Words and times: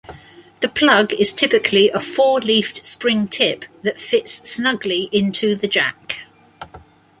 The 0.61 0.67
plug 0.67 1.13
is 1.13 1.31
typically 1.31 1.89
a 1.91 1.99
four-leafed 1.99 2.83
spring 2.87 3.27
tip 3.27 3.65
that 3.83 4.01
fits 4.01 4.49
snugly 4.49 5.09
into 5.11 5.53
the 5.53 5.67
jack. 5.67 6.23